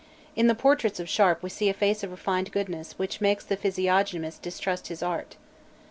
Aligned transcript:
In 0.35 0.47
the 0.47 0.55
portraits 0.55 0.99
of 0.99 1.07
Sharp 1.07 1.43
we 1.43 1.51
see 1.51 1.69
a 1.69 1.75
face 1.75 2.01
of 2.01 2.09
refined 2.09 2.51
goodness 2.51 2.97
which 2.97 3.21
makes 3.21 3.43
the 3.45 3.55
physiognomist 3.55 4.41
distrust 4.41 4.87
his 4.87 5.03
art. 5.03 5.35